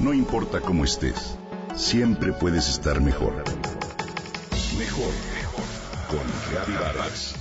No 0.00 0.14
importa 0.14 0.62
cómo 0.62 0.84
estés, 0.84 1.36
siempre 1.76 2.32
puedes 2.32 2.70
estar 2.70 3.02
mejor. 3.02 3.34
Mejor, 4.78 5.12
mejor. 5.34 5.64
Con 6.08 6.26
Reavivadas. 6.50 7.34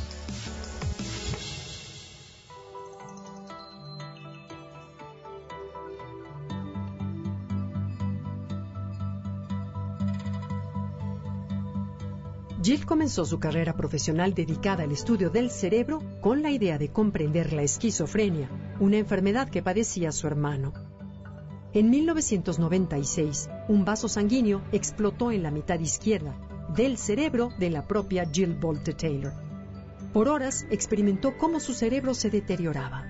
Jill 12.62 12.86
comenzó 12.86 13.24
su 13.24 13.40
carrera 13.40 13.78
profesional 13.78 14.34
dedicada 14.34 14.84
al 14.84 14.92
estudio 14.92 15.30
del 15.30 15.50
cerebro 15.50 16.04
con 16.20 16.42
la 16.42 16.52
idea 16.52 16.78
de 16.78 16.92
comprender 16.92 17.54
la 17.54 17.62
esquizofrenia, 17.62 18.50
una 18.82 18.98
enfermedad 18.98 19.48
que 19.48 19.64
padecía 19.64 20.12
su 20.12 20.28
hermano. 20.28 20.89
En 21.72 21.92
1996, 21.92 23.48
un 23.68 23.86
vaso 23.86 24.08
sanguíneo 24.08 24.64
explotó 24.72 25.32
en 25.32 25.44
la 25.44 25.52
mitad 25.52 25.80
izquierda 25.80 26.34
del 26.76 26.98
cerebro 26.98 27.52
de 27.60 27.70
la 27.70 27.86
propia 27.86 28.28
Jill 28.32 28.56
Bolte 28.56 28.94
Taylor. 28.94 29.34
Por 30.12 30.30
horas 30.30 30.66
experimentó 30.72 31.38
cómo 31.38 31.60
su 31.60 31.74
cerebro 31.74 32.16
se 32.16 32.32
deterioraba. 32.32 33.06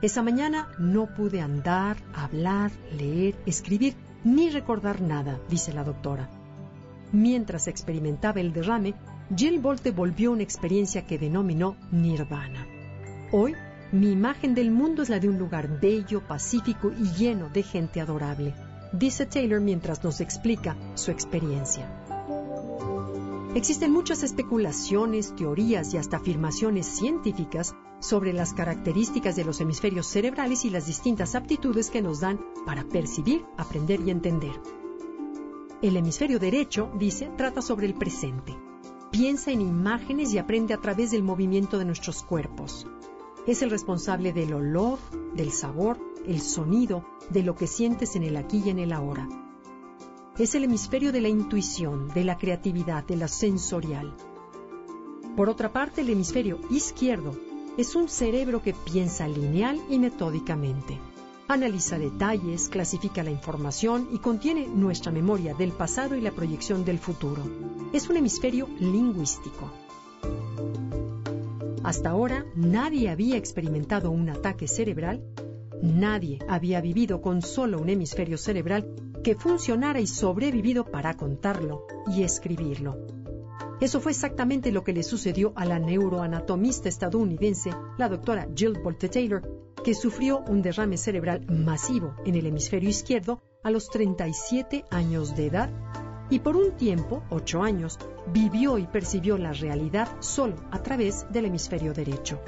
Esa 0.00 0.22
mañana 0.22 0.68
no 0.78 1.14
pude 1.14 1.42
andar, 1.42 1.98
hablar, 2.14 2.70
leer, 2.96 3.34
escribir 3.44 3.94
ni 4.24 4.48
recordar 4.48 5.02
nada, 5.02 5.38
dice 5.50 5.74
la 5.74 5.84
doctora. 5.84 6.30
Mientras 7.12 7.68
experimentaba 7.68 8.40
el 8.40 8.54
derrame, 8.54 8.94
Jill 9.36 9.60
Bolte 9.60 9.90
volvió 9.90 10.32
una 10.32 10.42
experiencia 10.42 11.06
que 11.06 11.18
denominó 11.18 11.76
Nirvana. 11.90 12.66
Hoy, 13.32 13.54
mi 13.96 14.12
imagen 14.12 14.54
del 14.54 14.70
mundo 14.70 15.02
es 15.02 15.08
la 15.08 15.18
de 15.18 15.28
un 15.28 15.38
lugar 15.38 15.80
bello, 15.80 16.20
pacífico 16.20 16.92
y 16.92 17.10
lleno 17.14 17.48
de 17.48 17.62
gente 17.62 18.00
adorable, 18.00 18.54
dice 18.92 19.24
Taylor 19.24 19.60
mientras 19.60 20.04
nos 20.04 20.20
explica 20.20 20.76
su 20.94 21.10
experiencia. 21.10 21.90
Existen 23.54 23.90
muchas 23.90 24.22
especulaciones, 24.22 25.34
teorías 25.34 25.94
y 25.94 25.96
hasta 25.96 26.18
afirmaciones 26.18 26.84
científicas 26.84 27.74
sobre 27.98 28.34
las 28.34 28.52
características 28.52 29.34
de 29.34 29.46
los 29.46 29.62
hemisferios 29.62 30.06
cerebrales 30.06 30.66
y 30.66 30.70
las 30.70 30.86
distintas 30.86 31.34
aptitudes 31.34 31.90
que 31.90 32.02
nos 32.02 32.20
dan 32.20 32.38
para 32.66 32.84
percibir, 32.84 33.46
aprender 33.56 34.00
y 34.00 34.10
entender. 34.10 34.60
El 35.80 35.96
hemisferio 35.96 36.38
derecho, 36.38 36.90
dice, 36.98 37.30
trata 37.38 37.62
sobre 37.62 37.86
el 37.86 37.94
presente. 37.94 38.54
Piensa 39.10 39.52
en 39.52 39.62
imágenes 39.62 40.34
y 40.34 40.38
aprende 40.38 40.74
a 40.74 40.80
través 40.82 41.12
del 41.12 41.22
movimiento 41.22 41.78
de 41.78 41.86
nuestros 41.86 42.22
cuerpos. 42.22 42.86
Es 43.46 43.62
el 43.62 43.70
responsable 43.70 44.32
del 44.32 44.52
olor, 44.54 44.98
del 45.34 45.52
sabor, 45.52 45.98
el 46.26 46.40
sonido, 46.40 47.04
de 47.30 47.44
lo 47.44 47.54
que 47.54 47.68
sientes 47.68 48.16
en 48.16 48.24
el 48.24 48.36
aquí 48.36 48.60
y 48.64 48.70
en 48.70 48.80
el 48.80 48.92
ahora. 48.92 49.28
Es 50.36 50.56
el 50.56 50.64
hemisferio 50.64 51.12
de 51.12 51.20
la 51.20 51.28
intuición, 51.28 52.08
de 52.08 52.24
la 52.24 52.38
creatividad, 52.38 53.04
de 53.04 53.16
la 53.16 53.28
sensorial. 53.28 54.16
Por 55.36 55.48
otra 55.48 55.72
parte, 55.72 56.00
el 56.00 56.10
hemisferio 56.10 56.58
izquierdo 56.70 57.36
es 57.76 57.94
un 57.94 58.08
cerebro 58.08 58.62
que 58.62 58.74
piensa 58.74 59.28
lineal 59.28 59.80
y 59.88 59.98
metódicamente. 60.00 60.98
Analiza 61.46 61.98
detalles, 61.98 62.68
clasifica 62.68 63.22
la 63.22 63.30
información 63.30 64.08
y 64.12 64.18
contiene 64.18 64.66
nuestra 64.66 65.12
memoria 65.12 65.54
del 65.54 65.70
pasado 65.70 66.16
y 66.16 66.20
la 66.20 66.32
proyección 66.32 66.84
del 66.84 66.98
futuro. 66.98 67.42
Es 67.92 68.08
un 68.08 68.16
hemisferio 68.16 68.66
lingüístico. 68.80 69.70
Hasta 71.86 72.10
ahora 72.10 72.44
nadie 72.56 73.10
había 73.10 73.36
experimentado 73.36 74.10
un 74.10 74.28
ataque 74.28 74.66
cerebral, 74.66 75.22
nadie 75.80 76.40
había 76.48 76.80
vivido 76.80 77.20
con 77.20 77.42
solo 77.42 77.80
un 77.80 77.88
hemisferio 77.88 78.38
cerebral 78.38 78.92
que 79.22 79.36
funcionara 79.36 80.00
y 80.00 80.08
sobrevivido 80.08 80.84
para 80.84 81.16
contarlo 81.16 81.86
y 82.12 82.24
escribirlo. 82.24 82.98
Eso 83.80 84.00
fue 84.00 84.10
exactamente 84.10 84.72
lo 84.72 84.82
que 84.82 84.92
le 84.92 85.04
sucedió 85.04 85.52
a 85.54 85.64
la 85.64 85.78
neuroanatomista 85.78 86.88
estadounidense, 86.88 87.70
la 87.98 88.08
doctora 88.08 88.48
Jill 88.52 88.80
Bolte 88.82 89.08
Taylor, 89.08 89.48
que 89.84 89.94
sufrió 89.94 90.40
un 90.48 90.62
derrame 90.62 90.96
cerebral 90.96 91.46
masivo 91.46 92.16
en 92.24 92.34
el 92.34 92.46
hemisferio 92.46 92.90
izquierdo 92.90 93.42
a 93.62 93.70
los 93.70 93.90
37 93.90 94.86
años 94.90 95.36
de 95.36 95.46
edad 95.46 95.70
y 96.30 96.40
por 96.40 96.56
un 96.56 96.72
tiempo, 96.72 97.22
ocho 97.30 97.62
años, 97.62 97.98
vivió 98.32 98.78
y 98.78 98.86
percibió 98.86 99.38
la 99.38 99.52
realidad 99.52 100.08
solo 100.20 100.56
a 100.70 100.82
través 100.82 101.26
del 101.30 101.46
hemisferio 101.46 101.92
derecho. 101.92 102.40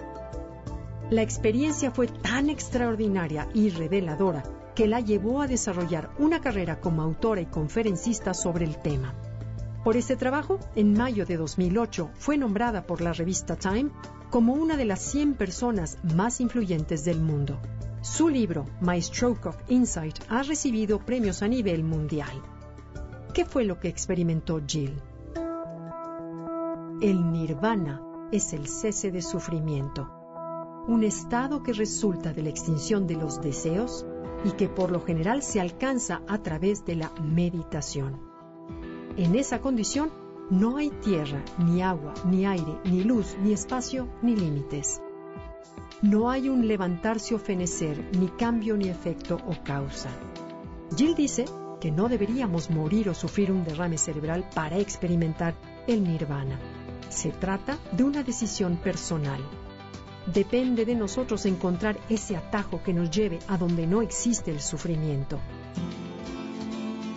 La 1.11 1.23
experiencia 1.23 1.91
fue 1.91 2.07
tan 2.07 2.51
extraordinaria 2.51 3.49
y 3.55 3.71
reveladora 3.71 4.43
que 4.75 4.87
la 4.87 5.01
llevó 5.01 5.41
a 5.41 5.47
desarrollar 5.47 6.11
una 6.19 6.41
carrera 6.41 6.81
como 6.81 7.03
autora 7.03 7.41
y 7.41 7.47
conferencista 7.47 8.35
sobre 8.35 8.65
el 8.65 8.77
tema. 8.77 9.15
Por 9.85 9.97
este 9.97 10.17
trabajo, 10.17 10.59
en 10.77 10.93
mayo 10.93 11.25
de 11.25 11.37
2008, 11.37 12.11
fue 12.15 12.37
nombrada 12.37 12.87
por 12.87 13.01
la 13.01 13.13
revista 13.13 13.57
Time 13.57 13.91
como 14.31 14.53
una 14.53 14.77
de 14.77 14.85
las 14.85 15.01
100 15.01 15.35
personas 15.35 15.99
más 16.15 16.41
influyentes 16.41 17.05
del 17.05 17.21
mundo. 17.21 17.59
Su 18.03 18.29
libro, 18.29 18.67
My 18.81 19.01
Stroke 19.01 19.47
of 19.47 19.57
Insight, 19.69 20.19
ha 20.29 20.43
recibido 20.43 20.99
premios 20.99 21.43
a 21.43 21.49
nivel 21.49 21.85
mundial. 21.85 22.43
¿Qué 23.39 23.45
fue 23.45 23.65
lo 23.65 23.79
que 23.79 23.87
experimentó 23.87 24.61
Jill? 24.67 25.01
El 27.01 27.31
nirvana 27.31 28.03
es 28.33 28.53
el 28.53 28.67
cese 28.67 29.13
de 29.13 29.23
sufrimiento, 29.23 30.11
un 30.89 31.05
estado 31.05 31.63
que 31.63 31.73
resulta 31.73 32.33
de 32.33 32.43
la 32.43 32.49
extinción 32.49 33.07
de 33.07 33.15
los 33.15 33.41
deseos 33.41 34.05
y 34.45 34.51
que 34.51 34.69
por 34.69 34.91
lo 34.91 35.01
general 35.03 35.45
se 35.45 35.61
alcanza 35.61 36.21
a 36.27 36.39
través 36.39 36.85
de 36.85 36.97
la 36.97 37.13
meditación. 37.23 38.21
En 39.17 39.37
esa 39.37 39.61
condición 39.61 40.11
no 40.51 40.77
hay 40.77 40.91
tierra, 40.91 41.45
ni 41.59 41.81
agua, 41.81 42.15
ni 42.25 42.45
aire, 42.45 42.81
ni 42.87 43.05
luz, 43.05 43.37
ni 43.41 43.53
espacio, 43.53 44.09
ni 44.21 44.35
límites. 44.35 45.01
No 46.03 46.29
hay 46.29 46.49
un 46.49 46.67
levantarse 46.67 47.37
o 47.37 47.39
fenecer, 47.39 48.05
ni 48.19 48.27
cambio, 48.31 48.77
ni 48.77 48.89
efecto 48.89 49.37
o 49.37 49.63
causa. 49.63 50.11
Jill 50.97 51.15
dice 51.15 51.45
que 51.81 51.91
no 51.91 52.09
deberíamos 52.09 52.71
morir 52.71 53.09
o 53.09 53.15
sufrir 53.15 53.53
un 53.53 53.65
derrame 53.65 53.99
cerebral 53.99 54.49
para 54.55 54.79
experimentar 54.79 55.55
el 55.87 56.05
nirvana. 56.05 56.59
Se 57.09 57.31
trata 57.31 57.79
de 57.93 58.05
una 58.05 58.23
decisión 58.23 58.77
personal. 58.77 59.41
Depende 60.33 60.85
de 60.85 60.95
nosotros 60.95 61.47
encontrar 61.47 61.99
ese 62.09 62.37
atajo 62.37 62.83
que 62.83 62.93
nos 62.93 63.11
lleve 63.11 63.39
a 63.49 63.57
donde 63.57 63.87
no 63.87 64.03
existe 64.03 64.51
el 64.51 64.61
sufrimiento. 64.61 65.39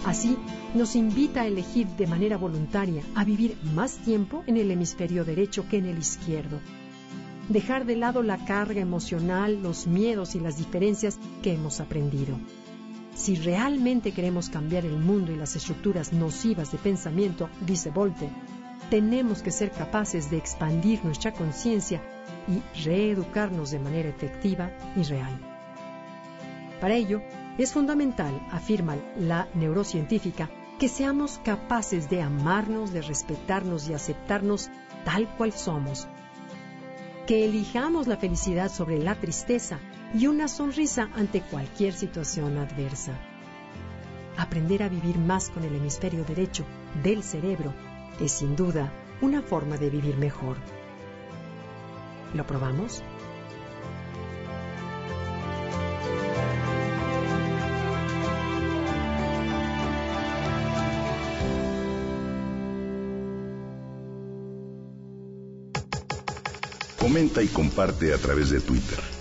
Así, 0.05 0.37
nos 0.73 0.95
invita 0.95 1.41
a 1.41 1.47
elegir 1.47 1.87
de 1.87 2.07
manera 2.07 2.37
voluntaria 2.37 3.03
a 3.13 3.25
vivir 3.25 3.57
más 3.75 3.97
tiempo 3.97 4.43
en 4.47 4.57
el 4.57 4.71
hemisferio 4.71 5.25
derecho 5.25 5.67
que 5.69 5.77
en 5.77 5.85
el 5.85 5.97
izquierdo. 5.97 6.59
Dejar 7.49 7.85
de 7.85 7.97
lado 7.97 8.23
la 8.23 8.45
carga 8.45 8.79
emocional, 8.79 9.61
los 9.61 9.85
miedos 9.85 10.35
y 10.35 10.39
las 10.39 10.57
diferencias 10.57 11.19
que 11.43 11.53
hemos 11.53 11.81
aprendido. 11.81 12.37
Si 13.21 13.35
realmente 13.35 14.13
queremos 14.13 14.49
cambiar 14.49 14.83
el 14.83 14.97
mundo 14.97 15.31
y 15.31 15.35
las 15.35 15.55
estructuras 15.55 16.11
nocivas 16.11 16.71
de 16.71 16.79
pensamiento, 16.79 17.51
dice 17.67 17.91
Volte, 17.91 18.27
tenemos 18.89 19.43
que 19.43 19.51
ser 19.51 19.69
capaces 19.69 20.31
de 20.31 20.37
expandir 20.37 21.05
nuestra 21.05 21.31
conciencia 21.31 22.01
y 22.47 22.63
reeducarnos 22.83 23.69
de 23.69 23.77
manera 23.77 24.09
efectiva 24.09 24.71
y 24.95 25.03
real. 25.03 25.39
Para 26.79 26.95
ello, 26.95 27.21
es 27.59 27.71
fundamental, 27.71 28.41
afirma 28.49 28.97
la 29.19 29.47
neurocientífica, 29.53 30.49
que 30.79 30.89
seamos 30.89 31.39
capaces 31.43 32.09
de 32.09 32.23
amarnos, 32.23 32.91
de 32.91 33.03
respetarnos 33.03 33.87
y 33.87 33.93
aceptarnos 33.93 34.71
tal 35.05 35.29
cual 35.37 35.53
somos. 35.53 36.07
Que 37.27 37.45
elijamos 37.45 38.07
la 38.07 38.17
felicidad 38.17 38.71
sobre 38.71 38.97
la 38.97 39.13
tristeza 39.13 39.79
y 40.13 40.27
una 40.27 40.47
sonrisa 40.47 41.09
ante 41.15 41.41
cualquier 41.41 41.93
situación 41.93 42.57
adversa. 42.57 43.13
Aprender 44.37 44.83
a 44.83 44.89
vivir 44.89 45.17
más 45.17 45.49
con 45.49 45.63
el 45.63 45.75
hemisferio 45.75 46.23
derecho 46.25 46.65
del 47.03 47.23
cerebro 47.23 47.73
es 48.19 48.31
sin 48.31 48.55
duda 48.55 48.91
una 49.21 49.41
forma 49.41 49.77
de 49.77 49.89
vivir 49.89 50.17
mejor. 50.17 50.57
¿Lo 52.33 52.45
probamos? 52.45 53.03
Comenta 66.99 67.41
y 67.41 67.47
comparte 67.47 68.13
a 68.13 68.17
través 68.17 68.51
de 68.51 68.61
Twitter. 68.61 69.20